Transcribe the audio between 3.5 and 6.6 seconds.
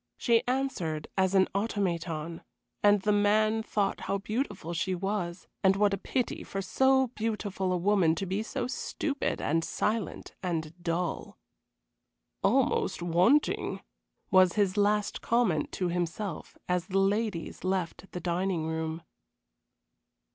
thought how beautiful she was, and what a pity for